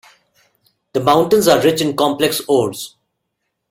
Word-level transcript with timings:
The 0.93 0.99
mountains 0.99 1.47
are 1.47 1.61
rich 1.61 1.79
in 1.79 1.95
complex 1.95 2.41
ores. 2.47 2.95